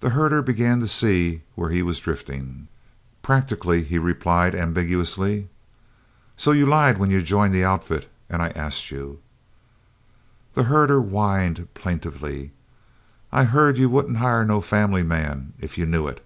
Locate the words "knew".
15.86-16.08